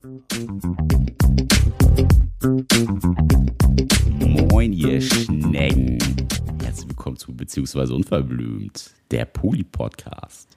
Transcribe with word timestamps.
Moin, 0.00 0.22
ihr 4.72 5.00
Schnecken. 5.00 5.98
Herzlich 6.62 6.88
willkommen 6.88 7.16
zu 7.16 7.34
Beziehungsweise 7.34 7.96
Unverblümt, 7.96 8.92
der 9.10 9.24
Poli-Podcast. 9.24 10.56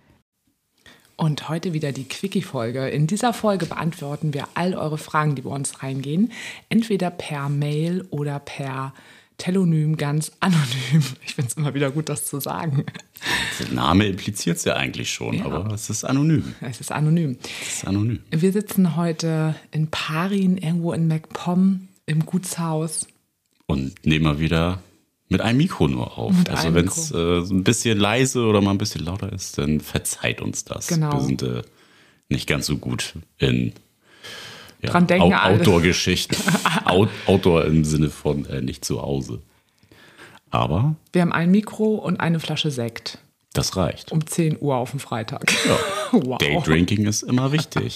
Und 1.18 1.50
heute 1.50 1.74
wieder 1.74 1.92
die 1.92 2.08
Quickie-Folge. 2.08 2.90
In 2.90 3.08
dieser 3.08 3.34
Folge 3.34 3.66
beantworten 3.66 4.36
wir 4.36 4.48
all 4.54 4.76
eure 4.76 5.00
Fragen, 5.00 5.34
die 5.34 5.42
bei 5.42 5.50
uns 5.50 5.82
reingehen. 5.82 6.32
Entweder 6.70 7.10
per 7.10 7.50
Mail 7.50 8.06
oder 8.12 8.38
per 8.38 8.94
Telonym, 9.38 9.98
ganz 9.98 10.32
anonym. 10.40 11.04
Ich 11.26 11.36
finde 11.36 11.50
es 11.50 11.58
immer 11.58 11.74
wieder 11.74 11.92
gut, 11.92 12.10
das 12.10 12.26
zu 12.28 12.40
sagen. 12.40 12.86
Der 13.60 13.74
Name 13.74 14.06
impliziert 14.08 14.58
es 14.58 14.64
ja 14.66 14.76
eigentlich 14.76 15.12
schon, 15.12 15.36
Ja. 15.36 15.46
aber 15.46 15.74
es 15.74 15.90
ist 15.90 16.04
anonym. 16.04 16.54
Es 16.62 16.80
ist 16.80 16.92
anonym. 16.92 17.38
Es 17.62 17.76
ist 17.76 17.88
anonym. 17.88 18.20
Wir 18.32 18.52
sitzen 18.52 18.96
heute 18.96 19.56
in 19.72 19.88
Parin, 19.88 20.58
irgendwo 20.58 20.94
in 20.94 21.08
MacPom, 21.08 21.88
im 22.06 22.26
Gutshaus. 22.26 23.08
Und 23.66 24.06
nehmen 24.06 24.26
mal 24.26 24.40
wieder 24.40 24.82
mit 25.30 25.40
einem 25.42 25.58
Mikro 25.58 25.88
nur 25.88 26.18
auf. 26.18 26.34
Mit 26.38 26.50
also 26.50 26.74
wenn 26.74 26.88
es 26.88 27.12
äh, 27.12 27.40
ein 27.40 27.64
bisschen 27.64 27.98
leise 27.98 28.42
oder 28.44 28.60
mal 28.62 28.72
ein 28.72 28.78
bisschen 28.78 29.06
lauter 29.06 29.32
ist, 29.32 29.58
dann 29.58 29.80
verzeiht 29.80 30.42
uns 30.42 30.66
das. 30.66 30.88
Genau. 30.88 31.14
Wir 31.14 31.22
sind 31.22 31.42
äh, 31.42 31.62
nicht 32.28 32.48
ganz 32.48 32.66
so 32.66 32.78
gut 32.78 33.14
in 33.38 33.72
ja, 34.82 34.90
Dran 34.90 35.08
denken 35.08 35.34
alle. 35.34 35.60
Outdoor-Geschichten. 35.60 36.36
Out 36.86 37.10
Outdoor 37.26 37.66
im 37.66 37.84
Sinne 37.84 38.10
von 38.10 38.46
äh, 38.46 38.62
nicht 38.62 38.84
zu 38.86 39.02
Hause. 39.02 39.42
Aber 40.50 40.96
Wir 41.14 41.22
haben 41.22 41.32
ein 41.32 41.52
Mikro 41.52 41.96
und 41.96 42.20
eine 42.20 42.40
Flasche 42.40 42.72
Sekt. 42.72 43.20
das 43.54 43.78
reicht. 43.78 44.12
Um 44.12 44.26
10 44.26 44.58
Uhr 44.60 44.76
auf 44.76 44.92
dem 44.92 45.00
Freitag. 45.00 45.54
wow. 46.12 46.38
Daydrinking 46.38 47.06
ist 47.06 47.24
immer 47.24 47.52
wichtig. 47.52 47.94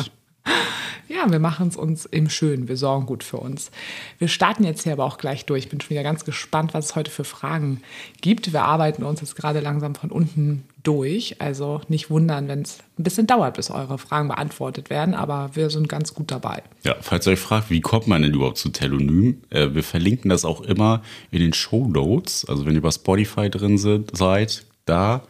Ja, 1.08 1.30
wir 1.32 1.40
machen 1.40 1.68
es 1.68 1.76
uns 1.76 2.06
im 2.06 2.30
Schön. 2.30 2.68
Wir 2.68 2.78
sorgen 2.78 3.06
gut 3.06 3.24
für 3.24 3.38
uns. 3.38 3.70
Wir 4.18 4.28
starten 4.28 4.64
jetzt 4.64 4.84
hier 4.84 4.94
aber 4.94 5.06
auch 5.06 5.18
gleich 5.18 5.46
durch. 5.46 5.66
Ich 5.66 5.70
bin 5.70 5.80
schon 5.80 5.92
wieder 5.92 6.04
ganz 6.04 6.26
gespannt, 6.26 6.74
was 6.74 6.86
es 6.86 6.96
heute 6.96 7.12
für 7.12 7.24
Fragen 7.24 7.82
gibt. 8.22 8.54
Wir 8.54 8.64
arbeiten 8.64 9.04
uns 9.04 9.22
jetzt 9.22 9.36
gerade 9.36 9.60
langsam 9.60 9.94
von 9.94 10.10
unten 10.10 10.64
durch. 10.82 11.42
Also 11.42 11.82
nicht 11.90 12.10
wundern, 12.10 12.48
wenn 12.48 12.64
es 12.64 12.80
ein 12.98 13.04
bisschen 13.04 13.28
dauert, 13.28 13.56
bis 13.56 13.70
eure 13.70 14.00
Fragen 14.00 14.30
beantwortet 14.30 14.90
werden. 14.90 15.14
Aber 15.14 15.52
wir 15.54 15.70
sind 15.70 15.88
ganz 15.90 16.16
gut 16.16 16.32
dabei. 16.32 16.64
Ja, 16.84 16.96
falls 17.02 17.28
ihr 17.28 17.34
euch 17.34 17.40
fragt, 17.40 17.70
wie 17.70 17.82
kommt 17.82 18.08
man 18.08 18.24
denn 18.24 18.34
überhaupt 18.34 18.58
zu 18.58 18.70
Telonym? 18.70 19.42
Äh, 19.52 19.76
wir 19.76 19.84
verlinken 19.84 20.30
das 20.30 20.44
auch 20.44 20.62
immer 20.62 21.04
in 21.30 21.40
den 21.40 21.54
Show 21.54 21.88
Notes. 21.88 22.46
Also 22.46 22.66
wenn 22.66 22.74
ihr 22.74 22.82
bei 22.82 22.92
Spotify 22.92 23.50
drin 23.50 23.78
sind, 23.78 24.16
seid, 24.18 24.66
da. 24.86 25.22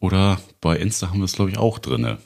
Oder 0.00 0.38
bei 0.60 0.76
Insta 0.76 1.08
haben 1.10 1.18
wir 1.18 1.24
es, 1.24 1.34
glaube 1.34 1.50
ich, 1.50 1.58
auch 1.58 1.78
drin. 1.78 2.18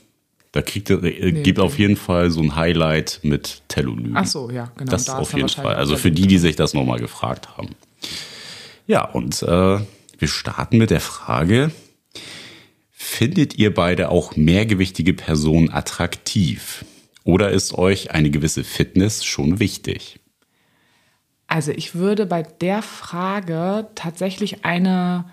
Da 0.52 0.62
kriegt 0.62 0.90
ihr, 0.90 1.02
äh, 1.02 1.32
gibt 1.32 1.60
auf 1.60 1.78
jeden 1.78 1.96
Fall 1.96 2.30
so 2.30 2.40
ein 2.40 2.56
Highlight 2.56 3.20
mit 3.22 3.62
Telonym. 3.68 4.16
Ach 4.16 4.26
so, 4.26 4.50
ja, 4.50 4.72
genau. 4.76 4.90
Das 4.90 5.04
Da 5.04 5.18
auf 5.18 5.32
er 5.32 5.38
jeden 5.38 5.48
Fall. 5.48 5.74
Also 5.74 5.96
für 5.96 6.10
die, 6.10 6.26
die 6.26 6.38
sich 6.38 6.56
das 6.56 6.74
nochmal 6.74 6.98
gefragt 6.98 7.56
haben. 7.56 7.74
Ja, 8.86 9.04
und 9.04 9.42
äh, 9.42 9.46
wir 10.18 10.28
starten 10.28 10.78
mit 10.78 10.90
der 10.90 11.00
Frage, 11.00 11.70
findet 12.90 13.58
ihr 13.58 13.74
beide 13.74 14.08
auch 14.08 14.36
mehrgewichtige 14.36 15.12
Personen 15.12 15.70
attraktiv? 15.70 16.84
Oder 17.24 17.50
ist 17.50 17.74
euch 17.74 18.12
eine 18.12 18.30
gewisse 18.30 18.64
Fitness 18.64 19.24
schon 19.24 19.60
wichtig? 19.60 20.18
Also 21.46 21.72
ich 21.72 21.94
würde 21.94 22.24
bei 22.24 22.42
der 22.42 22.82
Frage 22.82 23.88
tatsächlich 23.94 24.64
eine 24.64 25.26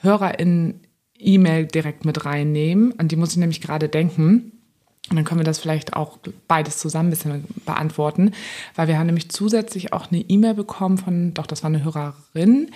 Hörerin-E-Mail 0.00 1.66
direkt 1.66 2.04
mit 2.04 2.24
reinnehmen. 2.24 2.98
An 2.98 3.08
die 3.08 3.16
muss 3.16 3.32
ich 3.32 3.36
nämlich 3.36 3.60
gerade 3.60 3.88
denken. 3.88 4.55
Und 5.08 5.16
dann 5.16 5.24
können 5.24 5.40
wir 5.40 5.44
das 5.44 5.60
vielleicht 5.60 5.94
auch 5.94 6.18
beides 6.48 6.78
zusammen 6.78 7.08
ein 7.08 7.10
bisschen 7.10 7.44
beantworten, 7.64 8.32
weil 8.74 8.88
wir 8.88 8.98
haben 8.98 9.06
nämlich 9.06 9.30
zusätzlich 9.30 9.92
auch 9.92 10.10
eine 10.10 10.20
E-Mail 10.20 10.54
bekommen 10.54 10.98
von, 10.98 11.32
doch 11.32 11.46
das 11.46 11.62
war 11.62 11.68
eine 11.68 11.84
Hörerin, 11.84 12.70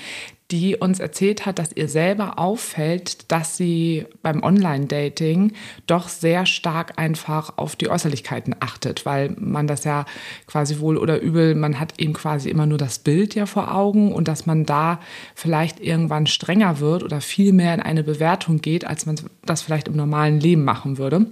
die 0.50 0.76
uns 0.76 0.98
erzählt 0.98 1.46
hat, 1.46 1.58
dass 1.58 1.72
ihr 1.72 1.88
selber 1.88 2.38
auffällt, 2.38 3.30
dass 3.30 3.56
sie 3.56 4.06
beim 4.22 4.42
Online-Dating 4.42 5.52
doch 5.86 6.08
sehr 6.08 6.46
stark 6.46 6.98
einfach 6.98 7.56
auf 7.56 7.76
die 7.76 7.88
Äußerlichkeiten 7.88 8.56
achtet, 8.60 9.06
weil 9.06 9.34
man 9.38 9.66
das 9.66 9.84
ja 9.84 10.06
quasi 10.46 10.80
wohl 10.80 10.98
oder 10.98 11.20
übel, 11.20 11.54
man 11.54 11.78
hat 11.78 12.00
eben 12.00 12.12
quasi 12.12 12.50
immer 12.50 12.66
nur 12.66 12.78
das 12.78 12.98
Bild 13.00 13.34
ja 13.34 13.46
vor 13.46 13.74
Augen 13.74 14.12
und 14.12 14.28
dass 14.28 14.46
man 14.46 14.66
da 14.66 15.00
vielleicht 15.34 15.80
irgendwann 15.80 16.26
strenger 16.26 16.80
wird 16.80 17.02
oder 17.02 17.20
viel 17.20 17.52
mehr 17.52 17.74
in 17.74 17.80
eine 17.80 18.02
Bewertung 18.02 18.60
geht, 18.60 18.86
als 18.86 19.06
man 19.06 19.16
das 19.44 19.62
vielleicht 19.62 19.88
im 19.88 19.96
normalen 19.96 20.40
Leben 20.40 20.64
machen 20.64 20.98
würde. 20.98 21.26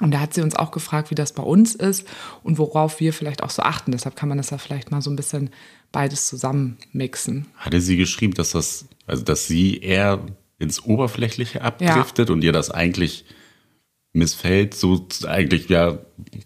Und 0.00 0.12
da 0.12 0.20
hat 0.20 0.32
sie 0.32 0.42
uns 0.42 0.54
auch 0.54 0.70
gefragt, 0.70 1.10
wie 1.10 1.16
das 1.16 1.32
bei 1.32 1.42
uns 1.42 1.74
ist 1.74 2.06
und 2.44 2.56
worauf 2.58 3.00
wir 3.00 3.12
vielleicht 3.12 3.42
auch 3.42 3.50
so 3.50 3.62
achten. 3.62 3.90
Deshalb 3.92 4.14
kann 4.14 4.28
man 4.28 4.38
das 4.38 4.50
ja 4.50 4.58
vielleicht 4.58 4.90
mal 4.92 5.02
so 5.02 5.10
ein 5.10 5.16
bisschen 5.16 5.50
beides 5.90 6.26
zusammenmixen. 6.28 7.46
Hatte 7.56 7.80
sie 7.80 7.96
geschrieben, 7.96 8.34
dass 8.34 8.52
das, 8.52 8.86
also 9.06 9.24
dass 9.24 9.46
sie 9.48 9.78
eher 9.78 10.20
ins 10.58 10.84
Oberflächliche 10.84 11.62
abdriftet 11.62 12.30
und 12.30 12.44
ihr 12.44 12.52
das 12.52 12.70
eigentlich 12.70 13.24
missfällt, 14.12 14.74
so 14.74 15.06
eigentlich 15.26 15.68
ja 15.68 15.98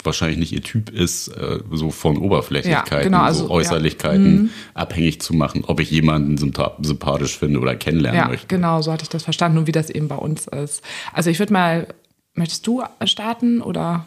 wahrscheinlich 0.02 0.38
nicht 0.38 0.52
ihr 0.52 0.62
Typ 0.62 0.90
ist, 0.90 1.28
äh, 1.28 1.60
so 1.70 1.90
von 1.90 2.18
Oberflächlichkeiten, 2.18 2.92
Ja, 2.96 3.02
genau, 3.02 3.20
also, 3.22 3.40
so 3.40 3.44
ja. 3.44 3.48
Mhm. 3.48 3.54
Äußerlichkeiten 3.60 4.50
abhängig 4.74 5.20
zu 5.22 5.32
machen, 5.34 5.64
ob 5.66 5.78
ich 5.80 5.90
jemanden 5.90 6.36
sympa- 6.36 6.74
sympathisch 6.84 7.38
finde 7.38 7.60
oder 7.60 7.76
kennenlernen 7.76 8.20
Ja, 8.20 8.28
möchte. 8.28 8.48
genau, 8.48 8.82
so 8.82 8.92
hatte 8.92 9.04
ich 9.04 9.08
das 9.10 9.22
verstanden 9.22 9.58
und 9.58 9.66
wie 9.68 9.72
das 9.72 9.90
eben 9.90 10.08
bei 10.08 10.16
uns 10.16 10.48
ist. 10.48 10.82
Also 11.12 11.30
ich 11.30 11.38
würde 11.38 11.52
mal, 11.52 11.86
möchtest 12.34 12.66
du 12.66 12.82
starten 13.04 13.60
oder? 13.62 14.06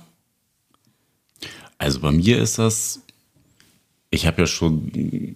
Also 1.78 2.00
bei 2.00 2.12
mir 2.12 2.42
ist 2.42 2.58
das, 2.58 3.02
ich 4.10 4.26
habe 4.26 4.42
ja 4.42 4.48
schon, 4.48 5.36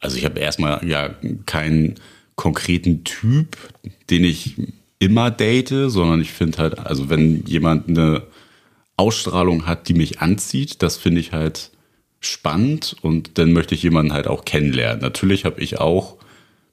also 0.00 0.16
ich 0.16 0.24
habe 0.24 0.40
erstmal 0.40 0.86
ja 0.86 1.14
keinen 1.44 1.96
konkreten 2.34 3.04
Typ, 3.04 3.56
den 4.10 4.24
ich 4.24 4.56
immer 4.98 5.30
date, 5.30 5.90
sondern 5.90 6.20
ich 6.20 6.32
finde 6.32 6.58
halt, 6.58 6.78
also 6.78 7.10
wenn 7.10 7.44
jemand 7.46 7.88
eine 7.88 8.22
Ausstrahlung 8.96 9.66
hat, 9.66 9.88
die 9.88 9.94
mich 9.94 10.20
anzieht, 10.20 10.82
das 10.82 10.96
finde 10.96 11.20
ich 11.20 11.32
halt 11.32 11.70
spannend 12.20 12.96
und 13.02 13.38
dann 13.38 13.52
möchte 13.52 13.74
ich 13.74 13.82
jemanden 13.82 14.12
halt 14.12 14.26
auch 14.26 14.44
kennenlernen. 14.44 15.02
Natürlich 15.02 15.44
habe 15.44 15.60
ich 15.60 15.78
auch 15.78 16.16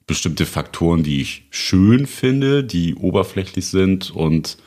bestimmte 0.07 0.45
Faktoren, 0.45 1.03
die 1.03 1.21
ich 1.21 1.43
schön 1.49 2.07
finde, 2.07 2.63
die 2.63 2.95
oberflächlich 2.95 3.67
sind 3.67 4.11
und 4.11 4.57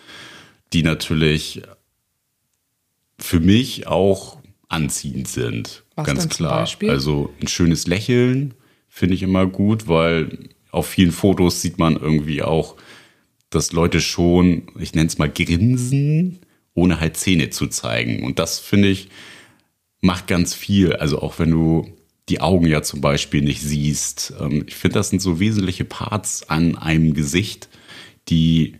die 0.72 0.82
natürlich 0.82 1.62
für 3.18 3.40
mich 3.40 3.86
auch 3.86 4.38
anziehend 4.68 5.28
sind. 5.28 5.84
Was 5.94 6.06
ganz 6.06 6.28
klar. 6.28 6.68
Also 6.88 7.32
ein 7.40 7.48
schönes 7.48 7.86
Lächeln 7.86 8.54
finde 8.88 9.14
ich 9.14 9.22
immer 9.22 9.46
gut, 9.46 9.88
weil 9.88 10.50
auf 10.70 10.86
vielen 10.86 11.12
Fotos 11.12 11.62
sieht 11.62 11.78
man 11.78 11.96
irgendwie 11.96 12.42
auch, 12.42 12.76
dass 13.50 13.72
Leute 13.72 14.00
schon, 14.00 14.70
ich 14.78 14.94
nenne 14.94 15.06
es 15.06 15.18
mal 15.18 15.30
grinsen, 15.30 16.40
ohne 16.74 17.00
halt 17.00 17.16
Zähne 17.16 17.50
zu 17.50 17.68
zeigen. 17.68 18.24
Und 18.24 18.38
das 18.38 18.58
finde 18.58 18.88
ich 18.88 19.08
macht 20.00 20.26
ganz 20.26 20.54
viel. 20.54 20.94
Also 20.94 21.20
auch 21.20 21.38
wenn 21.38 21.50
du 21.50 21.88
die 22.28 22.40
Augen 22.40 22.66
ja 22.66 22.82
zum 22.82 23.00
Beispiel 23.00 23.42
nicht 23.42 23.60
siehst. 23.60 24.34
Ähm, 24.40 24.64
Ich 24.66 24.74
finde, 24.74 24.94
das 24.94 25.10
sind 25.10 25.20
so 25.20 25.38
wesentliche 25.38 25.84
Parts 25.84 26.48
an 26.48 26.76
einem 26.76 27.14
Gesicht, 27.14 27.68
die 28.28 28.76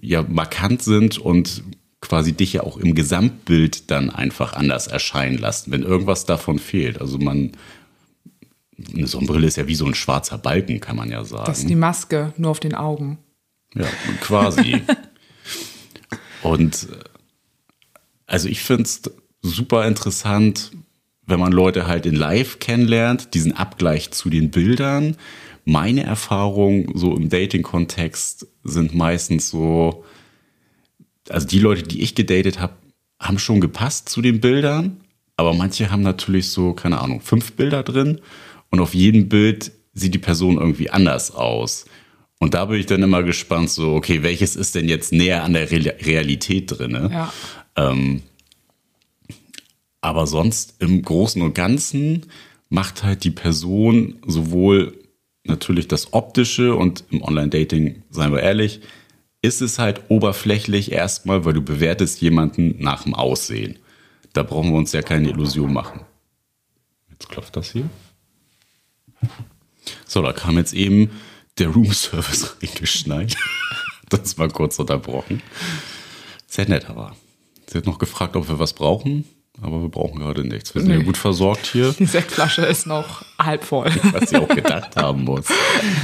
ja 0.00 0.22
markant 0.22 0.82
sind 0.82 1.18
und 1.18 1.62
quasi 2.00 2.32
dich 2.32 2.52
ja 2.52 2.62
auch 2.62 2.76
im 2.76 2.94
Gesamtbild 2.94 3.90
dann 3.90 4.10
einfach 4.10 4.54
anders 4.54 4.88
erscheinen 4.88 5.38
lassen, 5.38 5.70
wenn 5.70 5.82
irgendwas 5.82 6.26
davon 6.26 6.58
fehlt. 6.58 7.00
Also 7.00 7.18
man, 7.18 7.52
eine 8.92 9.06
Sonnenbrille 9.06 9.46
ist 9.46 9.56
ja 9.56 9.68
wie 9.68 9.76
so 9.76 9.86
ein 9.86 9.94
schwarzer 9.94 10.38
Balken, 10.38 10.80
kann 10.80 10.96
man 10.96 11.10
ja 11.10 11.24
sagen. 11.24 11.44
Das 11.46 11.60
ist 11.60 11.68
die 11.68 11.76
Maske, 11.76 12.32
nur 12.36 12.50
auf 12.50 12.60
den 12.60 12.74
Augen. 12.74 13.18
Ja, 13.74 13.86
quasi. 14.20 14.82
Und 16.42 16.88
also 18.26 18.48
ich 18.48 18.62
finde 18.62 18.84
es 18.84 19.02
super 19.42 19.86
interessant, 19.86 20.72
wenn 21.26 21.38
man 21.38 21.52
Leute 21.52 21.86
halt 21.86 22.04
in 22.06 22.16
Live 22.16 22.58
kennenlernt, 22.58 23.34
diesen 23.34 23.52
Abgleich 23.56 24.10
zu 24.10 24.28
den 24.28 24.50
Bildern. 24.50 25.16
Meine 25.64 26.02
Erfahrungen 26.02 26.90
so 26.94 27.16
im 27.16 27.28
Dating-Kontext 27.28 28.48
sind 28.64 28.94
meistens 28.94 29.50
so, 29.50 30.04
also 31.28 31.46
die 31.46 31.60
Leute, 31.60 31.82
die 31.82 32.02
ich 32.02 32.14
gedatet 32.14 32.60
habe, 32.60 32.74
haben 33.20 33.38
schon 33.38 33.60
gepasst 33.60 34.08
zu 34.08 34.22
den 34.22 34.40
Bildern, 34.40 35.00
aber 35.36 35.54
manche 35.54 35.90
haben 35.90 36.02
natürlich 36.02 36.48
so, 36.50 36.72
keine 36.72 37.00
Ahnung, 37.00 37.20
fünf 37.20 37.52
Bilder 37.52 37.82
drin 37.82 38.20
und 38.70 38.80
auf 38.80 38.94
jedem 38.94 39.28
Bild 39.28 39.72
sieht 39.94 40.14
die 40.14 40.18
Person 40.18 40.58
irgendwie 40.58 40.90
anders 40.90 41.32
aus. 41.32 41.84
Und 42.38 42.54
da 42.54 42.64
bin 42.64 42.80
ich 42.80 42.86
dann 42.86 43.02
immer 43.02 43.22
gespannt, 43.22 43.70
so, 43.70 43.94
okay, 43.94 44.24
welches 44.24 44.56
ist 44.56 44.74
denn 44.74 44.88
jetzt 44.88 45.12
näher 45.12 45.44
an 45.44 45.52
der 45.52 45.70
Re 45.70 45.94
Realität 46.00 46.76
drin? 46.76 46.92
Ne? 46.92 47.10
Ja. 47.12 47.32
Ähm, 47.76 48.22
aber 50.00 50.26
sonst 50.26 50.74
im 50.80 51.02
Großen 51.02 51.40
und 51.40 51.54
Ganzen 51.54 52.26
macht 52.68 53.04
halt 53.04 53.22
die 53.22 53.30
Person 53.30 54.16
sowohl 54.26 54.98
natürlich 55.44 55.88
das 55.88 56.12
Optische 56.12 56.74
und 56.74 57.04
im 57.10 57.22
Online-Dating, 57.22 58.02
seien 58.10 58.32
wir 58.32 58.40
ehrlich, 58.40 58.80
ist 59.42 59.60
es 59.60 59.78
halt 59.78 60.02
oberflächlich 60.08 60.92
erstmal, 60.92 61.44
weil 61.44 61.52
du 61.54 61.62
bewertest 61.62 62.20
jemanden 62.20 62.76
nach 62.78 63.02
dem 63.02 63.14
Aussehen. 63.14 63.78
Da 64.32 64.44
brauchen 64.44 64.70
wir 64.70 64.78
uns 64.78 64.92
ja 64.92 65.02
keine 65.02 65.28
Illusion 65.30 65.72
machen. 65.72 66.00
Jetzt 67.10 67.28
klopft 67.28 67.56
das 67.56 67.72
hier. 67.72 67.88
So, 70.06 70.22
da 70.22 70.32
kam 70.32 70.56
jetzt 70.56 70.72
eben 70.72 71.10
der 71.58 71.68
Roomservice 71.68 72.56
reingeschneit. 72.62 73.36
Das 74.08 74.38
war 74.38 74.48
kurz 74.48 74.78
unterbrochen. 74.78 75.42
Sehr 76.46 76.68
nett 76.68 76.88
aber. 76.88 77.16
Sie 77.66 77.78
hat 77.78 77.86
noch 77.86 77.98
gefragt, 77.98 78.36
ob 78.36 78.48
wir 78.48 78.58
was 78.58 78.74
brauchen, 78.74 79.24
aber 79.60 79.82
wir 79.82 79.88
brauchen 79.88 80.20
gerade 80.20 80.44
nichts. 80.44 80.74
Wir 80.74 80.82
sind 80.82 80.90
nee. 80.90 80.98
ja 80.98 81.04
gut 81.04 81.16
versorgt 81.16 81.66
hier. 81.66 81.94
Die 81.98 82.06
Sektflasche 82.06 82.62
ist 82.62 82.86
noch 82.86 83.24
halb 83.38 83.64
voll. 83.64 83.90
Was 84.12 84.30
sie 84.30 84.36
auch 84.36 84.48
gedacht 84.48 84.96
haben 84.96 85.24
muss. 85.24 85.46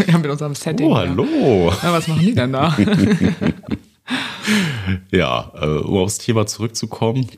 Ja, 0.06 0.18
mit 0.18 0.30
unserem 0.30 0.54
Setting. 0.54 0.86
Oh, 0.86 0.96
hallo. 0.96 1.72
Ja, 1.82 1.92
was 1.92 2.08
machen 2.08 2.20
die 2.20 2.34
denn 2.34 2.52
da? 2.52 2.76
ja, 5.10 5.52
äh, 5.60 5.66
um 5.66 5.98
aufs 5.98 6.18
Thema 6.18 6.46
zurückzukommen 6.46 7.28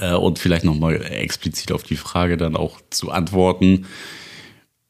äh, 0.00 0.14
und 0.14 0.38
vielleicht 0.38 0.64
nochmal 0.64 1.04
explizit 1.04 1.72
auf 1.72 1.82
die 1.82 1.96
Frage 1.96 2.36
dann 2.36 2.56
auch 2.56 2.80
zu 2.90 3.10
antworten. 3.10 3.86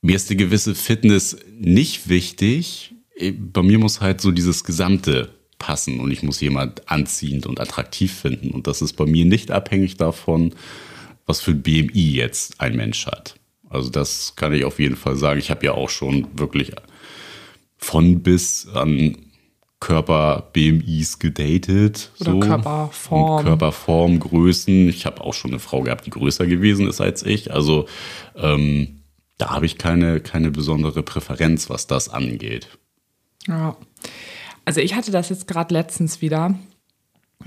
Mir 0.03 0.17
ist 0.17 0.31
eine 0.31 0.37
gewisse 0.37 0.75
Fitness 0.75 1.37
nicht 1.59 2.09
wichtig, 2.09 2.95
bei 3.33 3.63
mir 3.63 3.79
muss 3.79 4.01
halt 4.01 4.21
so 4.21 4.31
dieses 4.31 4.65
Gesamte 4.65 5.31
passen 5.59 6.01
und 6.01 6.11
ich 6.11 6.23
muss 6.23 6.41
jemand 6.41 6.89
anziehend 6.91 7.47
und 7.47 7.61
attraktiv 7.61 8.13
finden. 8.13 8.51
Und 8.51 8.67
das 8.67 8.83
ist 8.83 8.95
bei 8.95 9.07
mir 9.07 9.25
nicht 9.25 9.51
abhängig 9.51 9.97
davon, 9.97 10.55
was 11.27 11.41
für 11.41 11.53
ein 11.53 11.63
BMI 11.63 12.13
jetzt 12.13 12.61
ein 12.61 12.77
Mensch 12.77 13.07
hat. 13.07 13.37
Also 13.69 13.91
das 13.91 14.35
kann 14.37 14.53
ich 14.53 14.65
auf 14.65 14.79
jeden 14.79 14.97
Fall 14.97 15.17
sagen. 15.17 15.41
Ich 15.41 15.51
habe 15.51 15.67
ja 15.67 15.73
auch 15.73 15.91
schon 15.91 16.27
wirklich 16.35 16.73
von 17.79 18.23
bis 18.23 18.69
an 18.69 19.17
Körper-BMIs 19.81 21.19
gedatet. 21.19 22.11
Oder 22.21 22.31
so. 22.33 22.41
Körperform. 22.41 23.31
Und 23.31 23.45
Körperform, 23.45 24.21
Größen. 24.21 24.89
Ich 24.89 25.05
habe 25.07 25.21
auch 25.23 25.35
schon 25.35 25.51
eine 25.51 25.61
Frau 25.61 25.83
gehabt, 25.83 26.07
die 26.07 26.11
größer 26.11 26.47
gewesen 26.47 26.89
ist 26.89 27.01
als 27.01 27.23
ich. 27.23 27.53
Also 27.53 27.87
ähm, 28.37 29.03
da 29.39 29.51
habe 29.51 29.67
ich 29.67 29.79
keine, 29.79 30.21
keine 30.21 30.51
besondere 30.51 31.03
Präferenz, 31.03 31.69
was 31.69 31.87
das 31.87 32.09
angeht. 32.09 32.69
Ja. 33.47 33.77
Also 34.67 34.81
ich 34.81 34.95
hatte 34.95 35.13
das 35.13 35.31
jetzt 35.31 35.47
gerade 35.47 35.73
letztens 35.73 36.21
wieder 36.21 36.55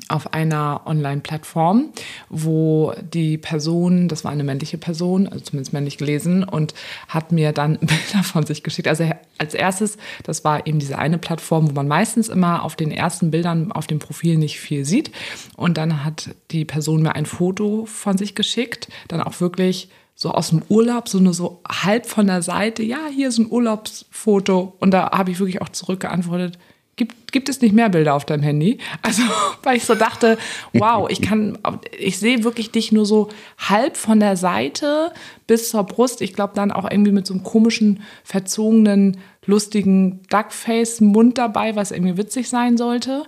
auf 0.07 0.33
einer 0.33 0.81
Online-Plattform, 0.85 1.89
wo 2.29 2.93
die 3.13 3.37
Person, 3.37 4.07
das 4.07 4.23
war 4.23 4.31
eine 4.31 4.45
männliche 4.45 4.77
Person, 4.77 5.27
also 5.27 5.43
zumindest 5.43 5.73
männlich 5.73 5.97
gelesen, 5.97 6.45
und 6.45 6.73
hat 7.09 7.33
mir 7.33 7.51
dann 7.51 7.77
Bilder 7.81 8.23
von 8.23 8.45
sich 8.45 8.63
geschickt. 8.63 8.87
Also 8.87 9.11
als 9.37 9.53
erstes, 9.53 9.97
das 10.23 10.45
war 10.45 10.65
eben 10.65 10.79
diese 10.79 10.97
eine 10.97 11.17
Plattform, 11.17 11.69
wo 11.69 11.73
man 11.73 11.89
meistens 11.89 12.29
immer 12.29 12.63
auf 12.63 12.77
den 12.77 12.91
ersten 12.91 13.31
Bildern 13.31 13.73
auf 13.73 13.87
dem 13.87 13.99
Profil 13.99 14.37
nicht 14.37 14.59
viel 14.59 14.85
sieht. 14.85 15.11
Und 15.57 15.77
dann 15.77 16.05
hat 16.05 16.29
die 16.51 16.63
Person 16.63 17.01
mir 17.01 17.15
ein 17.15 17.25
Foto 17.25 17.85
von 17.85 18.17
sich 18.17 18.33
geschickt, 18.33 18.87
dann 19.09 19.21
auch 19.21 19.41
wirklich 19.41 19.89
so 20.15 20.31
aus 20.31 20.49
dem 20.49 20.61
Urlaub, 20.69 21.09
so 21.09 21.19
nur 21.19 21.33
so 21.33 21.61
halb 21.67 22.05
von 22.05 22.27
der 22.27 22.41
Seite, 22.41 22.83
ja, 22.83 23.07
hier 23.13 23.29
ist 23.29 23.37
ein 23.37 23.51
Urlaubsfoto. 23.51 24.75
Und 24.79 24.91
da 24.91 25.11
habe 25.11 25.31
ich 25.31 25.39
wirklich 25.39 25.61
auch 25.61 25.69
zurückgeantwortet, 25.69 26.57
gibt, 26.99 27.31
gibt 27.31 27.49
es 27.49 27.61
nicht 27.61 27.73
mehr 27.73 27.89
Bilder 27.89 28.13
auf 28.13 28.25
deinem 28.25 28.43
Handy? 28.43 28.77
Also, 29.01 29.23
weil 29.63 29.77
ich 29.77 29.85
so 29.85 29.95
dachte, 29.95 30.37
wow, 30.73 31.09
ich 31.09 31.21
kann, 31.21 31.57
ich 31.97 32.19
sehe 32.19 32.43
wirklich 32.43 32.69
dich 32.69 32.91
nur 32.91 33.07
so 33.07 33.29
halb 33.57 33.97
von 33.97 34.19
der 34.19 34.37
Seite 34.37 35.11
bis 35.47 35.69
zur 35.69 35.83
Brust. 35.83 36.21
Ich 36.21 36.33
glaube 36.33 36.53
dann 36.53 36.71
auch 36.71 36.89
irgendwie 36.89 37.11
mit 37.11 37.25
so 37.25 37.33
einem 37.33 37.43
komischen, 37.43 38.03
verzogenen, 38.23 39.17
lustigen 39.45 40.21
Duckface-Mund 40.29 41.39
dabei, 41.39 41.75
was 41.75 41.89
irgendwie 41.91 42.17
witzig 42.17 42.49
sein 42.49 42.77
sollte. 42.77 43.23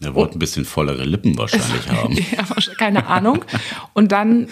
Er 0.00 0.14
wollte 0.14 0.36
ein 0.36 0.38
bisschen 0.38 0.64
vollere 0.64 1.04
Lippen 1.04 1.36
wahrscheinlich 1.36 1.88
haben. 1.90 2.14
ja, 2.14 2.44
keine 2.76 3.06
Ahnung. 3.06 3.44
Und 3.94 4.12
dann 4.12 4.48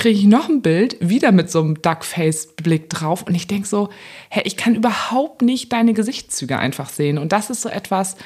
kriege 0.00 0.18
ich 0.18 0.24
noch 0.24 0.48
ein 0.48 0.62
Bild, 0.62 0.96
wieder 1.00 1.30
mit 1.30 1.50
so 1.50 1.60
einem 1.60 1.82
Duckface-Blick 1.82 2.88
drauf. 2.88 3.22
Und 3.22 3.34
ich 3.34 3.46
denke 3.46 3.68
so, 3.68 3.90
hä, 4.30 4.40
ich 4.44 4.56
kann 4.56 4.74
überhaupt 4.74 5.42
nicht 5.42 5.70
deine 5.72 5.92
Gesichtszüge 5.92 6.58
einfach 6.58 6.88
sehen. 6.88 7.18
Und 7.18 7.32
das 7.32 7.50
ist 7.50 7.60
so 7.60 7.68
etwas, 7.68 8.16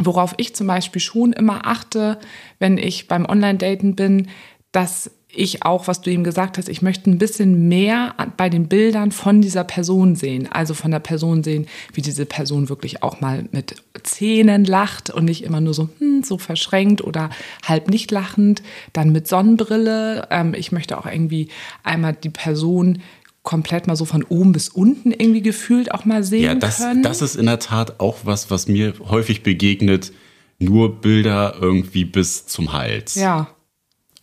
worauf 0.00 0.32
ich 0.38 0.56
zum 0.56 0.66
Beispiel 0.66 1.02
schon 1.02 1.34
immer 1.34 1.66
achte, 1.66 2.18
wenn 2.58 2.78
ich 2.78 3.08
beim 3.08 3.26
Online-Daten 3.26 3.94
bin, 3.94 4.30
dass 4.72 5.10
ich 5.36 5.64
auch, 5.64 5.88
was 5.88 6.00
du 6.00 6.10
ihm 6.10 6.24
gesagt 6.24 6.58
hast, 6.58 6.68
ich 6.68 6.82
möchte 6.82 7.10
ein 7.10 7.18
bisschen 7.18 7.68
mehr 7.68 8.14
bei 8.36 8.48
den 8.48 8.68
Bildern 8.68 9.12
von 9.12 9.40
dieser 9.40 9.64
Person 9.64 10.16
sehen. 10.16 10.48
Also 10.50 10.74
von 10.74 10.90
der 10.90 11.00
Person 11.00 11.42
sehen, 11.42 11.66
wie 11.92 12.02
diese 12.02 12.26
Person 12.26 12.68
wirklich 12.68 13.02
auch 13.02 13.20
mal 13.20 13.44
mit 13.52 13.76
Zähnen 14.02 14.64
lacht 14.64 15.10
und 15.10 15.24
nicht 15.24 15.44
immer 15.44 15.60
nur 15.60 15.74
so, 15.74 15.88
hm, 15.98 16.22
so 16.22 16.38
verschränkt 16.38 17.02
oder 17.02 17.30
halb 17.64 17.88
nicht 17.88 18.10
lachend. 18.10 18.62
Dann 18.92 19.12
mit 19.12 19.28
Sonnenbrille. 19.28 20.28
Ähm, 20.30 20.54
ich 20.54 20.72
möchte 20.72 20.98
auch 20.98 21.06
irgendwie 21.06 21.48
einmal 21.82 22.14
die 22.14 22.30
Person 22.30 23.02
komplett 23.42 23.86
mal 23.86 23.94
so 23.94 24.06
von 24.06 24.24
oben 24.24 24.52
bis 24.52 24.70
unten 24.70 25.12
irgendwie 25.12 25.42
gefühlt 25.42 25.92
auch 25.92 26.04
mal 26.04 26.24
sehen 26.24 26.44
ja, 26.44 26.54
das, 26.54 26.78
können. 26.78 27.02
Das 27.02 27.22
ist 27.22 27.36
in 27.36 27.46
der 27.46 27.58
Tat 27.58 28.00
auch 28.00 28.18
was, 28.24 28.50
was 28.50 28.66
mir 28.66 28.94
häufig 29.08 29.42
begegnet. 29.42 30.12
Nur 30.58 31.00
Bilder 31.00 31.56
irgendwie 31.60 32.04
bis 32.04 32.46
zum 32.46 32.72
Hals. 32.72 33.16
Ja. 33.16 33.53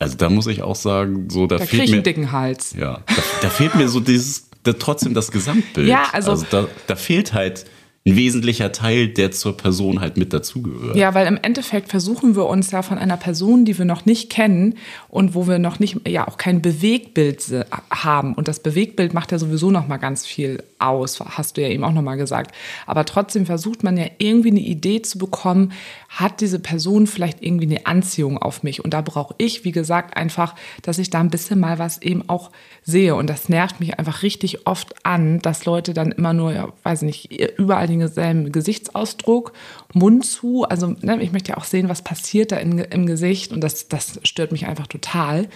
Also 0.02 0.18
da 0.18 0.30
muss 0.30 0.48
ich 0.48 0.64
auch 0.64 0.76
sagen, 0.76 1.28
so 1.30 1.46
da, 1.46 1.58
da 1.58 1.66
fehlt 1.66 1.90
mir 1.90 1.96
einen 1.96 2.04
dicken 2.04 2.32
Hals. 2.32 2.74
Ja, 2.78 3.02
da, 3.06 3.24
da 3.44 3.50
fehlt 3.50 3.76
mir 3.76 3.88
so 3.88 4.00
dieses 4.00 4.50
da, 4.64 4.74
trotzdem 4.74 5.14
das 5.14 5.32
Gesamtbild. 5.32 5.88
Ja, 5.88 6.06
also, 6.12 6.32
also 6.32 6.46
da, 6.50 6.68
da 6.88 6.96
fehlt 6.96 7.34
halt 7.34 7.66
ein 8.04 8.16
wesentlicher 8.16 8.72
Teil, 8.72 9.10
der 9.10 9.30
zur 9.30 9.56
Person 9.56 10.02
halt 10.02 10.18
mit 10.18 10.34
dazugehört. 10.34 10.96
Ja, 10.96 11.14
weil 11.14 11.28
im 11.28 11.38
Endeffekt 11.40 11.90
versuchen 11.90 12.36
wir 12.36 12.48
uns 12.48 12.72
ja 12.72 12.82
von 12.82 12.98
einer 12.98 13.16
Person, 13.16 13.64
die 13.64 13.78
wir 13.78 13.86
noch 13.86 14.06
nicht 14.06 14.32
kennen 14.32 14.74
und 15.08 15.36
wo 15.36 15.48
wir 15.48 15.60
noch 15.60 15.80
nicht, 15.80 16.08
ja 16.08 16.28
auch 16.28 16.38
kein 16.38 16.64
Bewegbild 16.64 17.44
haben. 17.92 18.34
Und 18.34 18.48
das 18.48 18.60
Bewegbild 18.60 19.14
macht 19.14 19.32
ja 19.32 19.38
sowieso 19.38 19.70
noch 19.70 19.88
mal 19.88 19.98
ganz 19.98 20.26
viel 20.26 20.64
aus, 20.80 21.20
hast 21.20 21.58
du 21.58 21.62
ja 21.62 21.68
eben 21.68 21.84
auch 21.84 21.92
noch 21.92 22.02
mal 22.02 22.16
gesagt. 22.16 22.56
Aber 22.88 23.06
trotzdem 23.06 23.46
versucht 23.46 23.84
man 23.84 23.96
ja 23.98 24.08
irgendwie 24.18 24.50
eine 24.50 24.62
Idee 24.62 25.04
zu 25.04 25.20
bekommen, 25.20 25.72
hat 26.12 26.42
diese 26.42 26.60
Person 26.60 27.08
vielleicht 27.08 27.42
irgendwie 27.42 27.74
eine 27.74 27.86
Anziehung 27.86 28.38
auf 28.38 28.64
mich? 28.64 28.84
Und 28.84 28.94
da 28.94 29.00
brauche 29.00 29.34
ich, 29.38 29.64
wie 29.64 29.72
gesagt, 29.72 30.18
einfach, 30.18 30.56
dass 30.82 30.98
ich 30.98 31.10
da 31.10 31.22
ein 31.22 31.30
bisschen 31.30 31.58
mal 31.58 31.80
was 31.80 32.02
eben 32.02 32.28
auch 32.28 32.52
sehe. 32.84 33.16
Und 33.16 33.30
das 33.30 33.48
nervt 33.48 33.80
mich 33.80 33.98
einfach 33.98 34.22
richtig 34.22 34.68
oft 34.68 35.06
an, 35.06 35.40
dass 35.40 35.64
Leute 35.64 35.94
dann 35.94 36.12
immer 36.12 36.34
nur, 36.34 36.52
ja, 36.52 36.68
weiß 36.84 37.04
nicht, 37.04 37.32
überall 37.58 37.88
denselben 37.88 38.52
Gesichtsausdruck, 38.52 39.54
Mund 39.94 40.26
zu. 40.26 40.66
Also 40.66 40.96
ne, 41.00 41.18
ich 41.24 41.32
möchte 41.32 41.52
ja 41.52 41.58
auch 41.58 41.64
sehen, 41.64 41.88
was 41.88 42.02
passiert 42.02 42.52
da 42.52 42.58
in, 42.58 42.78
im 42.80 43.06
Gesicht 43.06 43.54
und 43.54 43.62
das, 43.62 43.88
das 43.88 44.20
stört 44.24 44.52
mich 44.52 44.68
einfach 44.68 44.88
total. 44.88 45.48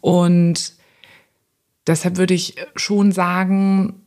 Und 0.00 0.72
deshalb 1.86 2.16
würde 2.16 2.34
ich 2.34 2.56
schon 2.74 3.12
sagen, 3.12 4.03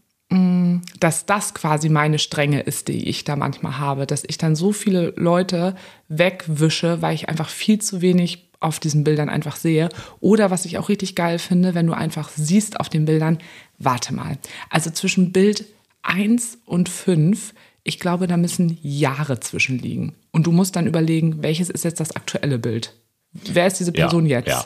dass 0.99 1.25
das 1.25 1.53
quasi 1.53 1.89
meine 1.89 2.19
Strenge 2.19 2.61
ist, 2.61 2.87
die 2.87 3.07
ich 3.07 3.23
da 3.23 3.35
manchmal 3.35 3.77
habe, 3.77 4.05
dass 4.05 4.23
ich 4.27 4.37
dann 4.37 4.55
so 4.55 4.71
viele 4.71 5.13
Leute 5.15 5.75
wegwische, 6.09 7.01
weil 7.01 7.15
ich 7.15 7.29
einfach 7.29 7.49
viel 7.49 7.79
zu 7.79 8.01
wenig 8.01 8.49
auf 8.59 8.79
diesen 8.79 9.03
Bildern 9.03 9.29
einfach 9.29 9.55
sehe. 9.55 9.89
Oder 10.19 10.51
was 10.51 10.65
ich 10.65 10.77
auch 10.77 10.89
richtig 10.89 11.15
geil 11.15 11.39
finde, 11.39 11.75
wenn 11.75 11.87
du 11.87 11.93
einfach 11.93 12.29
siehst 12.35 12.79
auf 12.79 12.89
den 12.89 13.05
Bildern, 13.05 13.37
warte 13.77 14.13
mal. 14.13 14.37
Also 14.69 14.89
zwischen 14.89 15.31
Bild 15.31 15.65
1 16.01 16.59
und 16.65 16.89
5 16.89 17.53
ich 17.87 18.01
glaube, 18.01 18.27
da 18.27 18.35
müssen 18.35 18.77
Jahre 18.81 19.39
zwischenliegen. 19.39 20.11
Und 20.31 20.45
du 20.45 20.51
musst 20.51 20.75
dann 20.75 20.87
überlegen, 20.87 21.41
welches 21.41 21.69
ist 21.69 21.85
jetzt 21.85 22.01
das 22.01 22.17
aktuelle 22.17 22.59
Bild? 22.59 22.93
Wer 23.31 23.67
ist 23.67 23.79
diese 23.79 23.93
Person 23.93 24.25
ja, 24.25 24.39
jetzt? 24.39 24.49
Ja. 24.49 24.65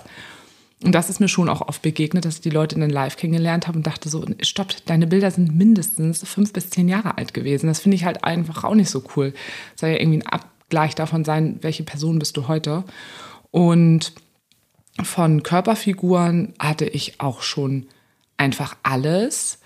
Und 0.83 0.93
das 0.93 1.09
ist 1.09 1.19
mir 1.19 1.27
schon 1.27 1.47
auch 1.47 1.61
oft 1.61 1.81
begegnet, 1.83 2.25
dass 2.25 2.35
ich 2.35 2.41
die 2.41 2.49
Leute 2.49 2.79
dann 2.79 2.89
live 2.89 3.15
kennengelernt 3.15 3.67
habe 3.67 3.77
und 3.77 3.85
dachte 3.85 4.09
so, 4.09 4.25
stopp, 4.41 4.73
deine 4.85 5.05
Bilder 5.05 5.29
sind 5.29 5.55
mindestens 5.55 6.27
fünf 6.27 6.53
bis 6.53 6.71
zehn 6.71 6.87
Jahre 6.89 7.17
alt 7.17 7.33
gewesen. 7.35 7.67
Das 7.67 7.79
finde 7.79 7.95
ich 7.95 8.05
halt 8.05 8.23
einfach 8.23 8.63
auch 8.63 8.73
nicht 8.73 8.89
so 8.89 9.03
cool. 9.15 9.33
Soll 9.75 9.91
ja 9.91 9.99
irgendwie 9.99 10.19
ein 10.19 10.27
Abgleich 10.27 10.95
davon 10.95 11.23
sein, 11.23 11.59
welche 11.61 11.83
Person 11.83 12.17
bist 12.17 12.35
du 12.35 12.47
heute. 12.47 12.83
Und 13.51 14.13
von 15.03 15.43
Körperfiguren 15.43 16.53
hatte 16.57 16.85
ich 16.85 17.21
auch 17.21 17.43
schon 17.43 17.85
einfach 18.37 18.75
alles. 18.81 19.59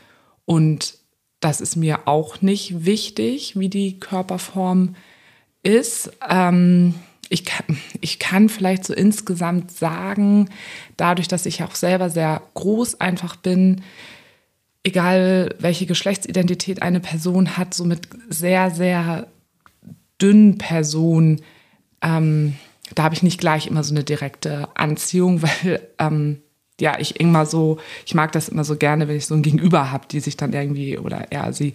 Und 0.43 0.97
das 1.39 1.61
ist 1.61 1.77
mir 1.77 2.07
auch 2.07 2.41
nicht 2.41 2.85
wichtig, 2.85 3.57
wie 3.57 3.69
die 3.69 3.99
Körperform 3.99 4.95
ist. 5.63 6.11
Ähm, 6.27 6.95
ich, 7.29 7.45
kann, 7.45 7.77
ich 8.01 8.19
kann 8.19 8.49
vielleicht 8.49 8.85
so 8.85 8.93
insgesamt 8.93 9.71
sagen, 9.71 10.49
dadurch, 10.97 11.27
dass 11.27 11.45
ich 11.45 11.63
auch 11.63 11.75
selber 11.75 12.09
sehr 12.09 12.41
groß 12.53 13.01
einfach 13.01 13.35
bin, 13.35 13.81
egal 14.83 15.55
welche 15.59 15.85
Geschlechtsidentität 15.85 16.81
eine 16.81 16.99
Person 16.99 17.57
hat, 17.57 17.73
so 17.73 17.85
mit 17.85 18.07
sehr, 18.29 18.69
sehr 18.71 19.27
dünnen 20.21 20.57
Personen, 20.57 21.41
ähm, 22.01 22.55
da 22.93 23.03
habe 23.03 23.15
ich 23.15 23.23
nicht 23.23 23.39
gleich 23.39 23.65
immer 23.65 23.83
so 23.83 23.93
eine 23.93 24.03
direkte 24.03 24.67
Anziehung, 24.75 25.41
weil 25.41 25.81
ähm, 25.97 26.41
ja, 26.79 26.99
ich 26.99 27.19
immer 27.19 27.45
so, 27.45 27.79
ich 28.05 28.15
mag 28.15 28.33
das 28.33 28.49
immer 28.49 28.65
so 28.65 28.75
gerne, 28.75 29.07
wenn 29.07 29.15
ich 29.15 29.25
so 29.25 29.33
ein 29.33 29.43
Gegenüber 29.43 29.91
habe, 29.91 30.07
die 30.09 30.19
sich 30.19 30.35
dann 30.37 30.53
irgendwie 30.53 30.97
oder 30.97 31.25
ja, 31.31 31.51
sie 31.53 31.73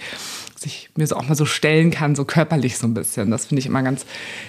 sich 0.60 0.90
mir 0.94 1.06
so 1.06 1.16
auch 1.16 1.26
mal 1.26 1.34
so 1.34 1.46
stellen 1.46 1.90
kann, 1.90 2.14
so 2.14 2.24
körperlich 2.24 2.76
so 2.76 2.86
ein 2.86 2.92
bisschen. 2.92 3.30
Das 3.30 3.46
finde 3.46 3.60
ich 3.60 3.66
immer 3.66 3.82
ganz, 3.82 4.04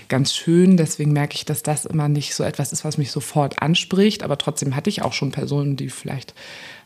ganz 0.10 0.36
schön. 0.36 0.76
Deswegen 0.76 1.14
merke 1.14 1.36
ich, 1.36 1.46
dass 1.46 1.64
das 1.64 1.86
immer 1.86 2.10
nicht 2.10 2.36
so 2.36 2.44
etwas 2.44 2.74
ist, 2.74 2.84
was 2.84 2.98
mich 2.98 3.12
sofort 3.12 3.62
anspricht. 3.62 4.24
Aber 4.24 4.38
trotzdem 4.38 4.76
hatte 4.76 4.90
ich 4.90 5.04
auch 5.04 5.14
schon 5.14 5.32
Personen, 5.32 5.78
die 5.78 5.90
vielleicht 5.90 6.34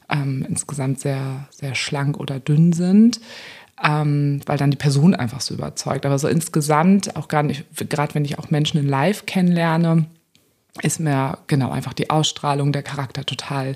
ähm, 0.10 0.46
insgesamt 0.48 1.00
sehr, 1.00 1.48
sehr 1.50 1.74
schlank 1.74 2.20
oder 2.20 2.40
dünn 2.40 2.72
sind. 2.72 3.20
Ähm, 3.84 4.42
weil 4.46 4.58
dann 4.58 4.72
die 4.72 4.78
Person 4.78 5.16
einfach 5.16 5.42
so 5.42 5.56
überzeugt. 5.56 6.06
Aber 6.06 6.20
so 6.20 6.28
insgesamt, 6.28 7.16
auch 7.16 7.28
gar 7.28 7.44
nicht, 7.44 7.66
gerade 7.90 8.14
wenn 8.16 8.24
ich 8.24 8.38
auch 8.40 8.52
Menschen 8.52 8.80
in 8.80 8.88
Live 8.88 9.26
kennenlerne, 9.26 10.06
ist 10.82 11.00
mir 11.00 11.40
genau 11.48 11.72
einfach 11.72 11.94
die 11.94 12.10
Ausstrahlung, 12.10 12.72
der 12.72 12.84
Charakter 12.84 13.26
total 13.26 13.76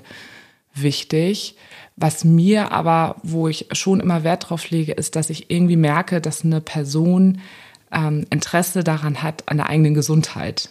wichtig. 0.74 1.56
Was 1.96 2.24
mir 2.24 2.72
aber, 2.72 3.16
wo 3.22 3.48
ich 3.48 3.66
schon 3.72 4.00
immer 4.00 4.24
Wert 4.24 4.48
drauf 4.48 4.70
lege, 4.70 4.92
ist, 4.92 5.16
dass 5.16 5.30
ich 5.30 5.50
irgendwie 5.50 5.76
merke, 5.76 6.20
dass 6.20 6.44
eine 6.44 6.60
Person 6.60 7.40
ähm, 7.92 8.26
Interesse 8.30 8.84
daran 8.84 9.22
hat, 9.22 9.48
an 9.48 9.58
der 9.58 9.68
eigenen 9.68 9.94
Gesundheit. 9.94 10.70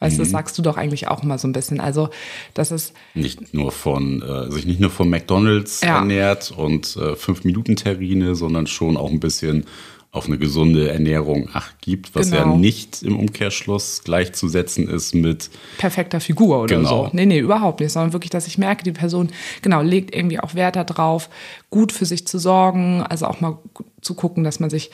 Weißt 0.00 0.16
du, 0.16 0.22
das 0.22 0.28
mhm. 0.28 0.32
sagst 0.32 0.56
du 0.56 0.62
doch 0.62 0.78
eigentlich 0.78 1.08
auch 1.08 1.22
immer 1.22 1.36
so 1.36 1.46
ein 1.46 1.52
bisschen. 1.52 1.78
Also, 1.78 2.08
das 2.54 2.70
ist. 2.70 2.94
Nicht 3.14 3.52
nur 3.52 3.70
von, 3.70 4.22
äh, 4.22 4.50
sich 4.50 4.64
nicht 4.64 4.80
nur 4.80 4.88
von 4.90 5.10
McDonalds 5.10 5.82
ja. 5.82 5.98
ernährt 5.98 6.52
und 6.52 6.96
äh, 6.96 7.16
fünf 7.16 7.44
Minuten 7.44 7.76
Terrine, 7.76 8.34
sondern 8.34 8.66
schon 8.66 8.96
auch 8.96 9.10
ein 9.10 9.20
bisschen 9.20 9.66
auf 10.12 10.26
eine 10.26 10.38
gesunde 10.38 10.90
Ernährung 10.90 11.48
Acht 11.52 11.80
gibt, 11.80 12.16
was 12.16 12.30
genau. 12.30 12.50
ja 12.50 12.56
nicht 12.56 13.04
im 13.04 13.16
Umkehrschluss 13.16 14.02
gleichzusetzen 14.02 14.88
ist 14.88 15.14
mit 15.14 15.50
perfekter 15.78 16.18
Figur 16.18 16.62
oder 16.62 16.76
genau. 16.76 17.06
so. 17.06 17.10
Nee, 17.12 17.26
nee, 17.26 17.38
überhaupt 17.38 17.78
nicht, 17.78 17.92
sondern 17.92 18.12
wirklich, 18.12 18.30
dass 18.30 18.48
ich 18.48 18.58
merke, 18.58 18.82
die 18.82 18.90
Person, 18.90 19.30
genau, 19.62 19.82
legt 19.82 20.12
irgendwie 20.12 20.40
auch 20.40 20.54
Wert 20.56 20.74
darauf, 20.74 21.30
gut 21.70 21.92
für 21.92 22.06
sich 22.06 22.26
zu 22.26 22.40
sorgen, 22.40 23.02
also 23.02 23.26
auch 23.26 23.40
mal 23.40 23.58
zu 24.00 24.14
gucken, 24.14 24.42
dass 24.42 24.58
man 24.58 24.68
sich 24.68 24.90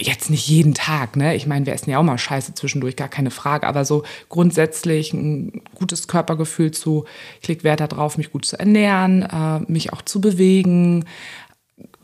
jetzt 0.00 0.30
nicht 0.30 0.48
jeden 0.48 0.74
Tag, 0.74 1.14
ne, 1.14 1.36
ich 1.36 1.46
meine, 1.46 1.66
wir 1.66 1.72
essen 1.72 1.90
ja 1.90 1.98
auch 1.98 2.02
mal 2.02 2.18
Scheiße 2.18 2.54
zwischendurch, 2.54 2.96
gar 2.96 3.08
keine 3.08 3.30
Frage, 3.30 3.68
aber 3.68 3.84
so 3.84 4.02
grundsätzlich 4.28 5.12
ein 5.12 5.62
gutes 5.76 6.08
Körpergefühl 6.08 6.72
zu, 6.72 7.04
ich 7.40 7.46
lege 7.46 7.62
Wert 7.62 7.80
darauf, 7.80 8.18
mich 8.18 8.32
gut 8.32 8.46
zu 8.46 8.58
ernähren, 8.58 9.22
äh, 9.22 9.60
mich 9.70 9.92
auch 9.92 10.02
zu 10.02 10.20
bewegen, 10.20 11.04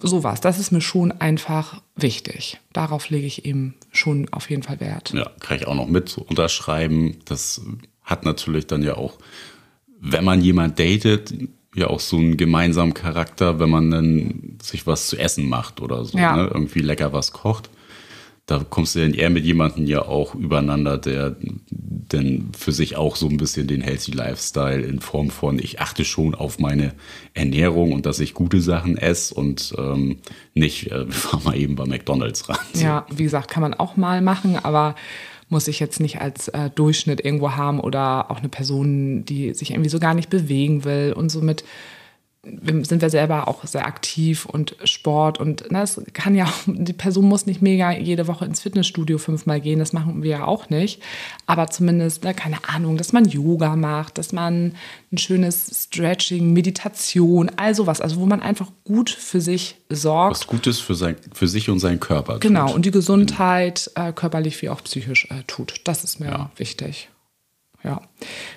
sowas, 0.00 0.40
das 0.40 0.58
ist 0.58 0.72
mir 0.72 0.80
schon 0.80 1.12
einfach 1.12 1.80
wichtig. 1.94 2.58
Darauf 2.72 3.08
lege 3.10 3.26
ich 3.26 3.44
eben 3.44 3.74
schon 3.92 4.28
auf 4.32 4.50
jeden 4.50 4.62
Fall 4.62 4.80
Wert. 4.80 5.12
Ja, 5.12 5.30
kann 5.40 5.56
ich 5.56 5.66
auch 5.66 5.74
noch 5.74 5.88
mit 5.88 6.16
unterschreiben. 6.18 7.16
Das 7.24 7.62
hat 8.02 8.24
natürlich 8.24 8.66
dann 8.66 8.82
ja 8.82 8.96
auch, 8.96 9.18
wenn 10.00 10.24
man 10.24 10.40
jemand 10.40 10.78
datet, 10.78 11.32
ja 11.74 11.88
auch 11.88 12.00
so 12.00 12.16
einen 12.16 12.36
gemeinsamen 12.36 12.94
Charakter, 12.94 13.58
wenn 13.60 13.70
man 13.70 13.90
dann 13.90 14.58
sich 14.62 14.86
was 14.86 15.08
zu 15.08 15.18
essen 15.18 15.48
macht 15.48 15.80
oder 15.80 16.04
so, 16.04 16.16
ja. 16.16 16.36
ne? 16.36 16.50
irgendwie 16.52 16.80
lecker 16.80 17.12
was 17.12 17.32
kocht 17.32 17.70
da 18.46 18.64
kommst 18.68 18.94
du 18.94 19.00
dann 19.00 19.12
eher 19.12 19.28
mit 19.28 19.44
jemandem 19.44 19.86
ja 19.86 20.02
auch 20.02 20.36
übereinander, 20.36 20.98
der 20.98 21.36
denn 21.70 22.52
für 22.56 22.70
sich 22.70 22.96
auch 22.96 23.16
so 23.16 23.28
ein 23.28 23.38
bisschen 23.38 23.66
den 23.66 23.80
Healthy 23.80 24.12
Lifestyle 24.12 24.82
in 24.82 25.00
Form 25.00 25.30
von, 25.30 25.58
ich 25.58 25.80
achte 25.80 26.04
schon 26.04 26.36
auf 26.36 26.60
meine 26.60 26.94
Ernährung 27.34 27.92
und 27.92 28.06
dass 28.06 28.20
ich 28.20 28.34
gute 28.34 28.60
Sachen 28.60 28.96
esse 28.96 29.34
und 29.34 29.74
ähm, 29.76 30.18
nicht, 30.54 30.92
äh, 30.92 31.06
wir 31.06 31.12
fahren 31.12 31.42
mal 31.44 31.56
eben 31.56 31.74
bei 31.74 31.86
McDonalds 31.86 32.48
ran. 32.48 32.58
So. 32.72 32.84
Ja, 32.84 33.06
wie 33.12 33.24
gesagt, 33.24 33.50
kann 33.50 33.62
man 33.62 33.74
auch 33.74 33.96
mal 33.96 34.22
machen, 34.22 34.56
aber 34.62 34.94
muss 35.48 35.66
ich 35.66 35.80
jetzt 35.80 35.98
nicht 35.98 36.20
als 36.20 36.48
äh, 36.48 36.70
Durchschnitt 36.70 37.24
irgendwo 37.24 37.52
haben 37.52 37.80
oder 37.80 38.30
auch 38.30 38.38
eine 38.38 38.48
Person, 38.48 39.24
die 39.24 39.54
sich 39.54 39.72
irgendwie 39.72 39.90
so 39.90 39.98
gar 39.98 40.14
nicht 40.14 40.30
bewegen 40.30 40.84
will 40.84 41.12
und 41.16 41.30
somit 41.30 41.64
sind 42.82 43.02
wir 43.02 43.10
selber 43.10 43.48
auch 43.48 43.64
sehr 43.64 43.86
aktiv 43.86 44.46
und 44.46 44.76
Sport 44.84 45.38
und 45.38 45.64
das 45.70 46.00
kann 46.12 46.34
ja, 46.34 46.52
die 46.66 46.92
Person 46.92 47.26
muss 47.26 47.46
nicht 47.46 47.62
mega 47.62 47.90
jede 47.92 48.28
Woche 48.28 48.44
ins 48.44 48.60
Fitnessstudio 48.60 49.18
fünfmal 49.18 49.60
gehen, 49.60 49.78
das 49.78 49.92
machen 49.92 50.22
wir 50.22 50.30
ja 50.30 50.44
auch 50.44 50.70
nicht, 50.70 51.02
aber 51.46 51.68
zumindest, 51.68 52.24
ne, 52.24 52.34
keine 52.34 52.68
Ahnung, 52.68 52.96
dass 52.96 53.12
man 53.12 53.24
Yoga 53.24 53.74
macht, 53.76 54.18
dass 54.18 54.32
man 54.32 54.74
ein 55.12 55.18
schönes 55.18 55.84
Stretching, 55.84 56.52
Meditation, 56.52 57.50
all 57.56 57.74
sowas, 57.74 58.00
also 58.00 58.16
wo 58.16 58.26
man 58.26 58.40
einfach 58.40 58.70
gut 58.84 59.10
für 59.10 59.40
sich 59.40 59.76
sorgt. 59.88 60.36
Was 60.36 60.46
Gutes 60.46 60.78
für, 60.78 60.94
sein, 60.94 61.16
für 61.32 61.48
sich 61.48 61.68
und 61.68 61.80
seinen 61.80 62.00
Körper 62.00 62.38
Genau, 62.38 62.66
tut. 62.66 62.76
und 62.76 62.84
die 62.86 62.90
Gesundheit 62.90 63.90
äh, 63.96 64.12
körperlich 64.12 64.60
wie 64.62 64.68
auch 64.68 64.82
psychisch 64.84 65.26
äh, 65.30 65.42
tut, 65.46 65.80
das 65.84 66.04
ist 66.04 66.20
mir 66.20 66.26
ja. 66.26 66.50
wichtig. 66.56 67.08
Ja, 67.82 68.02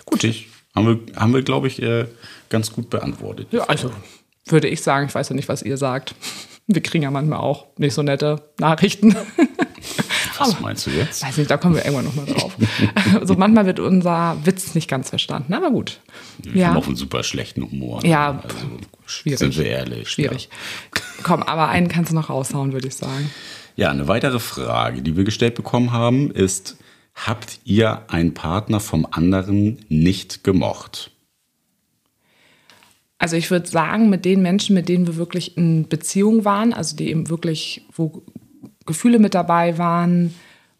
gut. 0.05 0.23
Ich, 0.23 0.47
haben 0.75 0.87
wir, 0.87 1.15
haben 1.19 1.33
wir 1.33 1.41
glaube 1.41 1.67
ich, 1.67 1.81
äh, 1.81 2.05
ganz 2.49 2.71
gut 2.71 2.89
beantwortet. 2.89 3.47
Ja, 3.51 3.63
also 3.63 3.91
würde 4.45 4.67
ich 4.67 4.81
sagen, 4.81 5.07
ich 5.07 5.15
weiß 5.15 5.29
ja 5.29 5.35
nicht, 5.35 5.49
was 5.49 5.61
ihr 5.61 5.77
sagt. 5.77 6.15
Wir 6.67 6.81
kriegen 6.81 7.03
ja 7.03 7.11
manchmal 7.11 7.39
auch 7.39 7.67
nicht 7.77 7.93
so 7.93 8.03
nette 8.03 8.41
Nachrichten. 8.59 9.15
Was 10.37 10.53
aber, 10.53 10.61
meinst 10.61 10.87
du 10.87 10.91
jetzt? 10.91 11.23
Weiß 11.23 11.37
nicht, 11.37 11.51
da 11.51 11.57
kommen 11.57 11.75
wir 11.75 11.83
irgendwann 11.83 12.05
nochmal 12.05 12.25
drauf. 12.25 12.55
also 13.19 13.35
manchmal 13.35 13.65
wird 13.65 13.79
unser 13.79 14.37
Witz 14.43 14.73
nicht 14.73 14.87
ganz 14.87 15.09
verstanden, 15.09 15.53
aber 15.53 15.69
gut. 15.69 15.99
Wir 16.37 16.61
ja. 16.61 16.67
haben 16.69 16.77
auch 16.77 16.87
einen 16.87 16.95
super 16.95 17.23
schlechten 17.23 17.61
Humor. 17.61 18.05
Ja, 18.05 18.39
also, 18.41 18.55
schwierig. 19.05 19.39
Sind 19.39 19.57
wir 19.57 19.65
ehrlich. 19.65 20.09
Schwierig. 20.09 20.49
Ja. 20.95 21.01
Komm, 21.23 21.43
aber 21.43 21.67
einen 21.67 21.89
kannst 21.89 22.11
du 22.11 22.15
noch 22.15 22.29
raushauen, 22.29 22.71
würde 22.71 22.87
ich 22.87 22.95
sagen. 22.95 23.29
Ja, 23.75 23.91
eine 23.91 24.07
weitere 24.07 24.39
Frage, 24.39 25.01
die 25.01 25.17
wir 25.17 25.25
gestellt 25.25 25.55
bekommen 25.55 25.91
haben, 25.91 26.31
ist, 26.31 26.77
habt 27.27 27.59
ihr 27.65 28.03
einen 28.07 28.33
Partner 28.33 28.79
vom 28.79 29.07
anderen 29.09 29.85
nicht 29.89 30.43
gemocht? 30.43 31.11
Also 33.17 33.35
ich 33.35 33.51
würde 33.51 33.67
sagen, 33.67 34.09
mit 34.09 34.23
den 34.23 34.41
Menschen, 34.41 34.73
mit 34.73 34.87
denen 34.87 35.05
wir 35.05 35.17
wirklich 35.17 35.57
in 35.57 35.89
Beziehung 35.89 36.45
waren, 36.45 36.73
also 36.73 36.95
die 36.95 37.09
eben 37.09 37.29
wirklich, 37.29 37.85
wo 37.93 38.23
Gefühle 38.85 39.19
mit 39.19 39.35
dabei 39.35 39.77
waren, 39.77 40.33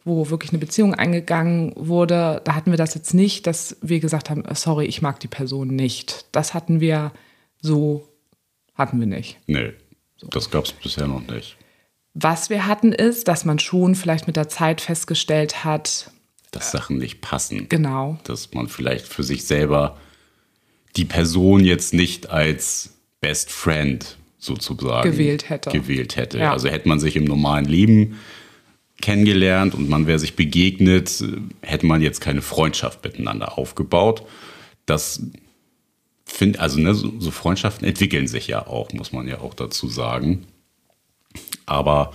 wo 0.06 0.30
wirklich 0.30 0.52
eine 0.52 0.60
Beziehung 0.60 0.96
eingegangen 0.96 1.74
wurde, 1.76 2.42
da 2.46 2.56
hatten 2.56 2.72
wir 2.72 2.78
das 2.78 2.96
jetzt 2.96 3.14
nicht, 3.14 3.46
dass 3.46 3.78
wir 3.82 4.00
gesagt 4.00 4.30
haben, 4.30 4.44
sorry, 4.56 4.86
ich 4.86 5.02
mag 5.02 5.20
die 5.20 5.28
Person 5.28 5.68
nicht. 5.68 6.26
Das 6.32 6.54
hatten 6.54 6.80
wir 6.80 7.12
so, 7.62 8.08
hatten 8.74 9.00
wir 9.02 9.08
nicht. 9.08 9.38
Nee, 9.46 9.74
so. 10.16 10.28
das 10.28 10.50
gab 10.50 10.64
es 10.64 10.72
bisher 10.72 11.08
noch 11.08 11.28
nicht. 11.28 11.58
Was 12.14 12.50
wir 12.50 12.66
hatten 12.66 12.94
ist, 12.94 13.28
dass 13.28 13.44
man 13.44 13.60
schon 13.60 13.96
vielleicht 13.96 14.28
mit 14.28 14.38
der 14.38 14.48
Zeit 14.48 14.80
festgestellt 14.82 15.66
hat, 15.66 16.12
dass 16.52 16.72
Sachen 16.72 16.98
nicht 16.98 17.22
passen. 17.22 17.68
Genau. 17.70 18.18
Dass 18.24 18.54
man 18.54 18.68
vielleicht 18.68 19.08
für 19.08 19.24
sich 19.24 19.46
selber 19.46 19.98
die 20.96 21.06
Person 21.06 21.64
jetzt 21.64 21.94
nicht 21.94 22.30
als 22.30 22.96
Best 23.22 23.52
Friend 23.52 24.18
sozusagen 24.38 25.12
gewählt 25.12 25.50
hätte. 25.50 25.70
Gewählt 25.70 26.16
hätte. 26.16 26.40
Ja. 26.40 26.52
Also 26.52 26.70
hätte 26.70 26.88
man 26.88 27.00
sich 27.00 27.16
im 27.16 27.26
normalen 27.26 27.66
Leben 27.66 28.20
kennengelernt 29.02 29.76
und 29.76 29.90
man 29.90 30.08
wäre 30.08 30.20
sich 30.20 30.36
begegnet, 30.36 31.24
hätte 31.62 31.86
man 31.86 32.02
jetzt 32.02 32.22
keine 32.22 32.42
Freundschaft 32.42 33.04
miteinander 33.04 33.58
aufgebaut. 33.58 34.24
Das 34.86 35.22
finde, 36.26 36.60
also 36.60 36.80
ne, 36.80 36.94
so, 36.94 37.14
so 37.20 37.32
Freundschaften 37.32 37.88
entwickeln 37.88 38.28
sich 38.28 38.48
ja 38.48 38.66
auch, 38.66 38.92
muss 38.94 39.12
man 39.12 39.28
ja 39.28 39.40
auch 39.40 39.54
dazu 39.54 39.88
sagen. 39.88 40.46
Aber 41.66 42.12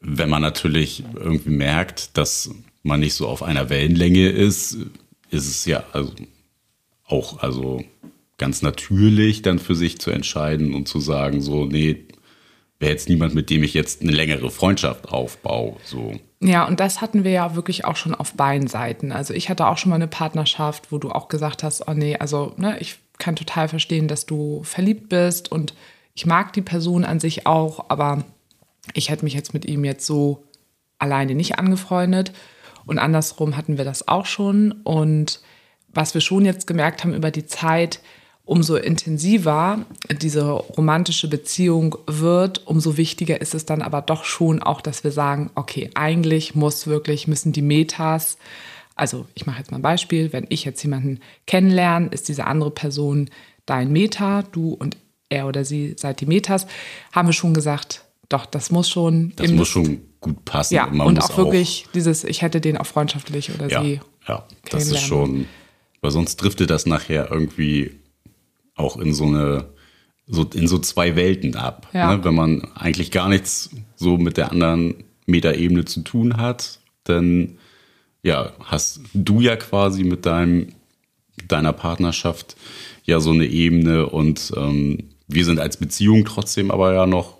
wenn 0.00 0.28
man 0.28 0.42
natürlich 0.42 1.04
irgendwie 1.14 1.50
merkt, 1.50 2.16
dass 2.16 2.50
man 2.88 3.00
nicht 3.00 3.14
so 3.14 3.28
auf 3.28 3.42
einer 3.42 3.70
Wellenlänge 3.70 4.28
ist, 4.28 4.78
ist 5.30 5.46
es 5.46 5.64
ja, 5.64 5.84
also 5.92 6.12
auch 7.06 7.38
also 7.42 7.82
ganz 8.38 8.62
natürlich 8.62 9.42
dann 9.42 9.58
für 9.58 9.74
sich 9.74 9.98
zu 9.98 10.10
entscheiden 10.10 10.74
und 10.74 10.88
zu 10.88 11.00
sagen, 11.00 11.40
so, 11.40 11.64
nee, 11.64 12.04
wäre 12.78 12.92
jetzt 12.92 13.08
niemand, 13.08 13.34
mit 13.34 13.50
dem 13.50 13.62
ich 13.62 13.74
jetzt 13.74 14.02
eine 14.02 14.12
längere 14.12 14.50
Freundschaft 14.50 15.08
aufbaue. 15.08 15.76
So. 15.84 16.14
Ja, 16.40 16.66
und 16.66 16.78
das 16.78 17.00
hatten 17.00 17.24
wir 17.24 17.32
ja 17.32 17.56
wirklich 17.56 17.84
auch 17.84 17.96
schon 17.96 18.14
auf 18.14 18.34
beiden 18.34 18.68
Seiten. 18.68 19.10
Also 19.10 19.34
ich 19.34 19.48
hatte 19.48 19.66
auch 19.66 19.78
schon 19.78 19.90
mal 19.90 19.96
eine 19.96 20.06
Partnerschaft, 20.06 20.92
wo 20.92 20.98
du 20.98 21.10
auch 21.10 21.28
gesagt 21.28 21.62
hast, 21.62 21.88
oh 21.88 21.94
nee, 21.94 22.16
also 22.16 22.54
ne, 22.56 22.78
ich 22.78 22.98
kann 23.18 23.34
total 23.34 23.68
verstehen, 23.68 24.06
dass 24.06 24.26
du 24.26 24.62
verliebt 24.62 25.08
bist 25.08 25.50
und 25.50 25.74
ich 26.14 26.26
mag 26.26 26.52
die 26.52 26.62
Person 26.62 27.04
an 27.04 27.18
sich 27.18 27.46
auch, 27.46 27.86
aber 27.88 28.24
ich 28.94 29.10
hätte 29.10 29.24
mich 29.24 29.34
jetzt 29.34 29.54
mit 29.54 29.64
ihm 29.66 29.84
jetzt 29.84 30.06
so 30.06 30.44
alleine 30.98 31.34
nicht 31.34 31.58
angefreundet. 31.58 32.32
Und 32.88 32.98
andersrum 32.98 33.56
hatten 33.56 33.76
wir 33.76 33.84
das 33.84 34.08
auch 34.08 34.24
schon. 34.26 34.72
Und 34.72 35.40
was 35.92 36.14
wir 36.14 36.22
schon 36.22 36.46
jetzt 36.46 36.66
gemerkt 36.66 37.04
haben 37.04 37.14
über 37.14 37.30
die 37.30 37.46
Zeit, 37.46 38.00
umso 38.46 38.76
intensiver 38.76 39.84
diese 40.22 40.50
romantische 40.50 41.28
Beziehung 41.28 41.98
wird, 42.06 42.66
umso 42.66 42.96
wichtiger 42.96 43.42
ist 43.42 43.54
es 43.54 43.66
dann 43.66 43.82
aber 43.82 44.00
doch 44.00 44.24
schon 44.24 44.62
auch, 44.62 44.80
dass 44.80 45.04
wir 45.04 45.12
sagen, 45.12 45.50
okay, 45.54 45.90
eigentlich 45.94 46.54
muss 46.54 46.86
wirklich, 46.86 47.28
müssen 47.28 47.52
die 47.52 47.60
Metas, 47.60 48.38
also 48.94 49.26
ich 49.34 49.44
mache 49.44 49.58
jetzt 49.58 49.70
mal 49.70 49.78
ein 49.78 49.82
Beispiel, 49.82 50.32
wenn 50.32 50.46
ich 50.48 50.64
jetzt 50.64 50.82
jemanden 50.82 51.20
kennenlerne, 51.46 52.08
ist 52.08 52.28
diese 52.28 52.46
andere 52.46 52.70
Person 52.70 53.28
dein 53.66 53.92
Meta, 53.92 54.44
du 54.50 54.72
und 54.72 54.96
er 55.28 55.46
oder 55.46 55.66
sie 55.66 55.94
seid 55.98 56.22
die 56.22 56.26
Metas, 56.26 56.66
haben 57.12 57.28
wir 57.28 57.34
schon 57.34 57.52
gesagt, 57.52 58.07
doch, 58.28 58.46
das 58.46 58.70
muss 58.70 58.88
schon. 58.88 59.32
Das 59.36 59.50
muss 59.50 59.68
schon 59.68 60.00
gut 60.20 60.44
passen. 60.44 60.74
Ja, 60.74 60.86
und 60.86 61.22
auch 61.22 61.36
wirklich 61.36 61.84
auch 61.86 61.92
dieses, 61.92 62.24
ich 62.24 62.42
hätte 62.42 62.60
den 62.60 62.76
auch 62.76 62.86
freundschaftlich 62.86 63.54
oder 63.54 63.68
ja, 63.68 63.82
sie. 63.82 64.00
Ja, 64.26 64.46
das 64.70 64.88
ist 64.88 65.00
schon 65.00 65.46
weil 66.00 66.10
sonst 66.10 66.36
driftet 66.36 66.70
das 66.70 66.86
nachher 66.86 67.30
irgendwie 67.30 67.92
auch 68.74 68.96
in 68.96 69.12
so 69.12 69.24
eine, 69.24 69.66
so 70.26 70.44
in 70.54 70.68
so 70.68 70.78
zwei 70.78 71.16
Welten 71.16 71.56
ab. 71.56 71.88
Ja. 71.92 72.16
Ne? 72.16 72.24
Wenn 72.24 72.34
man 72.34 72.64
eigentlich 72.74 73.10
gar 73.10 73.28
nichts 73.28 73.70
so 73.96 74.16
mit 74.16 74.36
der 74.36 74.52
anderen 74.52 75.04
Metaebene 75.26 75.84
zu 75.84 76.02
tun 76.02 76.36
hat, 76.36 76.80
dann 77.04 77.58
ja, 78.22 78.52
hast 78.64 79.00
du 79.14 79.40
ja 79.40 79.56
quasi 79.56 80.04
mit 80.04 80.26
deinem, 80.26 80.68
deiner 81.46 81.72
Partnerschaft 81.72 82.56
ja 83.04 83.20
so 83.20 83.30
eine 83.30 83.46
Ebene 83.46 84.06
und 84.06 84.52
ähm, 84.56 85.10
wir 85.26 85.44
sind 85.44 85.60
als 85.60 85.76
Beziehung 85.76 86.24
trotzdem 86.24 86.70
aber 86.70 86.94
ja 86.94 87.06
noch 87.06 87.37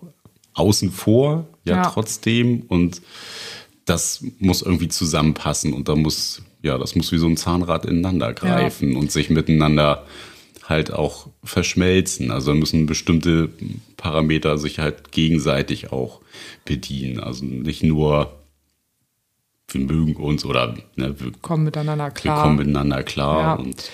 außen 0.59 0.91
vor, 0.91 1.47
ja, 1.65 1.77
Ja. 1.77 1.83
trotzdem 1.91 2.63
und 2.69 3.03
das 3.85 4.23
muss 4.39 4.61
irgendwie 4.63 4.89
zusammenpassen 4.89 5.73
und 5.73 5.89
da 5.89 5.97
muss, 5.97 6.43
ja, 6.63 6.77
das 6.79 6.95
muss 6.95 7.11
wie 7.13 7.19
so 7.19 7.27
ein 7.27 7.37
Zahnrad 7.37 7.87
ineinander 7.87 8.33
greifen 8.35 8.97
und 8.97 9.11
sich 9.11 9.31
miteinander 9.31 10.05
halt 10.65 10.93
auch 10.93 11.29
verschmelzen. 11.43 12.31
Also 12.31 12.53
müssen 12.53 12.85
bestimmte 12.85 13.49
Parameter 13.97 14.59
sich 14.59 14.79
halt 14.79 15.11
gegenseitig 15.13 15.91
auch 15.93 16.21
bedienen. 16.67 17.21
Also 17.21 17.47
nicht 17.47 17.83
nur 17.83 18.33
wir 19.71 19.81
mögen 19.83 20.17
uns 20.17 20.45
oder 20.45 20.75
ne, 20.97 21.15
wir, 21.19 21.33
Kommen 21.43 21.65
miteinander 21.65 22.07
wir 22.07 22.11
klar. 22.13 22.43
kommen 22.43 22.57
miteinander 22.57 23.03
klar 23.03 23.41
Ja. 23.41 23.55
und 23.55 23.91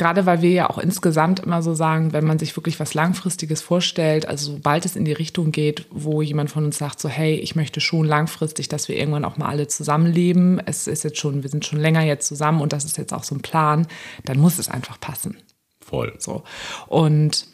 Gerade 0.00 0.24
weil 0.24 0.40
wir 0.40 0.48
ja 0.48 0.70
auch 0.70 0.78
insgesamt 0.78 1.40
immer 1.40 1.60
so 1.60 1.74
sagen, 1.74 2.14
wenn 2.14 2.24
man 2.24 2.38
sich 2.38 2.56
wirklich 2.56 2.80
was 2.80 2.94
Langfristiges 2.94 3.60
vorstellt, 3.60 4.26
also 4.26 4.52
sobald 4.52 4.86
es 4.86 4.96
in 4.96 5.04
die 5.04 5.12
Richtung 5.12 5.52
geht, 5.52 5.84
wo 5.90 6.22
jemand 6.22 6.50
von 6.50 6.64
uns 6.64 6.78
sagt, 6.78 7.00
so 7.00 7.10
hey, 7.10 7.34
ich 7.34 7.54
möchte 7.54 7.82
schon 7.82 8.06
langfristig, 8.06 8.68
dass 8.68 8.88
wir 8.88 8.96
irgendwann 8.96 9.26
auch 9.26 9.36
mal 9.36 9.50
alle 9.50 9.68
zusammenleben. 9.68 10.58
Es 10.64 10.86
ist 10.86 11.04
jetzt 11.04 11.18
schon, 11.18 11.42
wir 11.42 11.50
sind 11.50 11.66
schon 11.66 11.78
länger 11.78 12.00
jetzt 12.00 12.26
zusammen 12.28 12.62
und 12.62 12.72
das 12.72 12.86
ist 12.86 12.96
jetzt 12.96 13.12
auch 13.12 13.24
so 13.24 13.34
ein 13.34 13.42
Plan, 13.42 13.86
dann 14.24 14.38
muss 14.38 14.58
es 14.58 14.70
einfach 14.70 14.98
passen. 14.98 15.36
voll. 15.82 16.14
So. 16.16 16.44
Und 16.86 17.44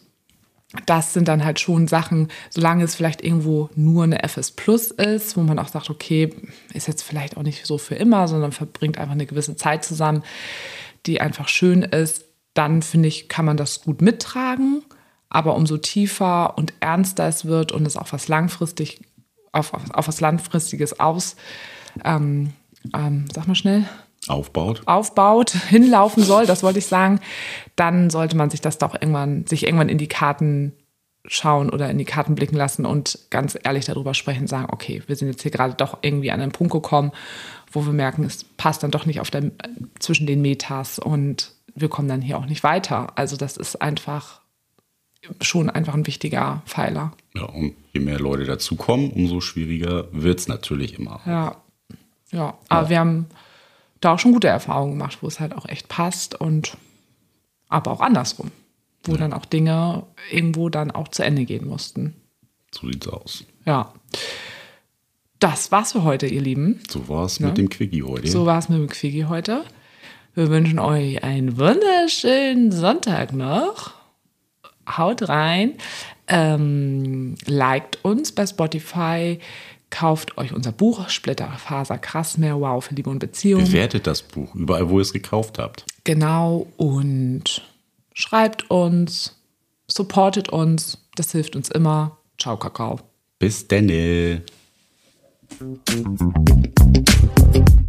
das 0.87 1.15
sind 1.15 1.27
dann 1.27 1.45
halt 1.45 1.59
schon 1.59 1.89
Sachen, 1.89 2.29
solange 2.51 2.85
es 2.85 2.95
vielleicht 2.95 3.25
irgendwo 3.25 3.71
nur 3.75 4.05
eine 4.05 4.23
FS 4.23 4.53
Plus 4.53 4.93
ist, 4.93 5.37
wo 5.37 5.41
man 5.41 5.59
auch 5.59 5.67
sagt, 5.69 5.91
okay, 5.91 6.33
ist 6.73 6.87
jetzt 6.87 7.03
vielleicht 7.03 7.37
auch 7.37 7.43
nicht 7.43 7.67
so 7.67 7.77
für 7.77 7.97
immer, 7.97 8.29
sondern 8.29 8.53
verbringt 8.53 8.99
einfach 8.99 9.15
eine 9.15 9.27
gewisse 9.27 9.57
Zeit 9.57 9.85
zusammen, 9.85 10.23
die 11.07 11.21
einfach 11.21 11.49
schön 11.49 11.83
ist, 11.83 12.26
dann 12.57 12.83
finde 12.83 13.09
ich, 13.09 13.29
kann 13.29 13.45
man 13.45 13.57
das 13.57 13.83
gut 13.83 14.03
mittragen. 14.03 14.83
Aber 15.29 15.57
umso 15.57 15.77
tiefer 15.77 16.57
und 16.57 16.73
ernster 16.81 17.27
es 17.27 17.45
wird 17.45 17.73
und 17.73 17.85
es 17.87 17.97
auf 17.97 18.13
was 18.13 18.29
langfristig, 18.29 19.01
auf, 19.53 19.75
auf, 19.75 19.91
auf 19.91 20.09
was 20.09 20.21
Langfristiges 20.21 21.01
aus, 21.01 21.37
ähm, 22.05 22.53
ähm, 22.95 23.27
sag 23.35 23.49
mal 23.49 23.57
schnell, 23.57 23.89
Aufbaut. 24.29 24.83
aufbaut, 24.87 25.51
hinlaufen 25.69 26.23
soll, 26.23 26.47
das 26.47 26.63
wollte 26.63 26.79
ich 26.79 26.87
sagen, 26.87 27.21
dann 27.75 28.09
sollte 28.11 28.37
man 28.37 28.51
sich 28.51 28.61
das 28.61 28.79
doch 28.79 28.95
irgendwann, 28.95 29.47
sich 29.47 29.65
irgendwann 29.65 29.89
in 29.89 29.99
die 29.99 30.09
Karten 30.09 30.73
schauen 31.27 31.71
oder 31.71 31.91
in 31.91 31.99
die 31.99 32.05
Karten 32.05 32.37
blicken 32.37 32.57
lassen 32.57 32.87
und 32.87 33.19
ganz 33.31 33.59
ehrlich 33.61 33.85
darüber 33.85 34.15
sprechen, 34.15 34.47
sagen, 34.47 34.69
okay, 34.71 35.03
wir 35.09 35.17
sind 35.17 35.29
jetzt 35.29 35.43
hier 35.43 35.51
gerade 35.51 35.75
doch 35.75 35.99
irgendwie 36.03 36.31
an 36.31 36.41
einen 36.41 36.53
Punkt 36.53 36.73
gekommen, 36.73 37.11
wo 37.73 37.85
wir 37.85 37.93
merken, 37.93 38.25
es 38.25 38.45
passt 38.45 38.85
dann 38.85 38.93
doch 38.93 39.07
nicht 39.07 39.21
auf 39.21 39.31
der, 39.31 39.51
zwischen 39.99 40.27
den 40.29 40.41
Metas 40.41 41.01
und 41.01 41.56
wir 41.77 41.89
kommen 41.89 42.09
dann 42.09 42.23
hier 42.23 42.39
auch 42.39 42.47
nicht 42.47 42.65
weiter. 42.65 43.17
Also 43.17 43.37
das 43.37 43.57
ist 43.57 43.81
einfach 43.81 44.41
schon 45.41 45.71
einfach 45.71 45.95
ein 45.95 46.07
wichtiger 46.07 46.63
Pfeiler. 46.67 47.13
Ja, 47.35 47.45
und 47.45 47.75
je 47.93 48.01
mehr 48.01 48.19
Leute 48.19 48.45
dazukommen, 48.45 49.11
umso 49.11 49.41
schwieriger 49.41 50.07
wird 50.13 50.41
es 50.41 50.49
natürlich 50.49 50.99
immer. 50.99 51.21
Ja, 51.27 51.57
ja. 52.33 52.57
Aber 52.69 52.89
wir 52.89 52.99
haben 52.99 53.27
da 54.01 54.15
auch 54.15 54.19
schon 54.19 54.33
gute 54.33 54.49
Erfahrungen 54.49 54.93
gemacht, 54.93 55.19
wo 55.21 55.27
es 55.27 55.41
halt 55.41 55.55
auch 55.55 55.67
echt 55.67 55.89
passt 55.89 56.35
und 56.35 56.77
aber 57.69 57.91
auch 57.91 58.01
andersrum, 58.01 58.51
wo 59.05 59.17
dann 59.17 59.33
auch 59.33 59.45
Dinge 59.45 60.05
irgendwo 60.31 60.69
dann 60.69 60.91
auch 60.91 61.09
zu 61.09 61.25
Ende 61.25 61.45
gehen 61.45 61.67
mussten. 61.67 62.15
So 62.71 62.89
sieht's 62.89 63.09
aus. 63.09 63.45
Ja. 63.65 63.93
Das 65.39 65.71
war's 65.71 65.93
für 65.93 66.03
heute, 66.03 66.27
ihr 66.27 66.41
Lieben. 66.41 66.81
So 66.89 67.09
war 67.09 67.27
es 67.27 67.41
mit 67.41 67.59
dem 67.59 67.69
Quickie 67.69 68.03
heute. 68.03 68.29
So 68.29 68.47
war's 68.47 68.69
mit 68.69 68.79
dem 68.79 68.89
Quickie 68.89 69.27
heute. 69.27 69.65
Wir 70.37 70.51
wünschen 70.51 70.79
euch 70.79 71.25
einen 71.25 71.57
wunderschönen 71.57 72.71
Sonntag 72.71 73.33
noch. 73.33 73.95
Haut 74.87 75.31
rein. 75.31 75.79
Ähm, 76.27 77.37
liked 77.47 78.05
uns 78.05 78.33
bei 78.33 78.47
Spotify. 78.47 79.39
Kauft 79.89 80.37
euch 80.37 80.53
unser 80.53 80.73
Buch 80.73 81.09
Splitterfaser 81.09 81.97
krass 81.97 82.37
mehr 82.37 82.61
Wow 82.61 82.85
für 82.85 82.95
Liebe 82.95 83.09
und 83.09 83.19
Beziehung. 83.19 83.65
Bewertet 83.65 84.07
das 84.07 84.21
Buch 84.21 84.55
überall, 84.55 84.91
wo 84.91 84.99
ihr 84.99 85.03
es 85.03 85.15
gekauft 85.15 85.59
habt. 85.59 85.87
Genau. 86.05 86.67
Und 86.77 87.63
schreibt 88.13 88.71
uns, 88.71 89.41
supportet 89.89 90.51
uns. 90.51 90.99
Das 91.15 91.33
hilft 91.33 91.57
uns 91.57 91.71
immer. 91.71 92.19
Ciao, 92.37 92.59
Kakao. 92.59 93.01
Bis 93.39 93.67
denne. 93.67 94.43